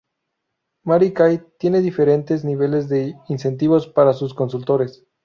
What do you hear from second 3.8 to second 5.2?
para sus consultores.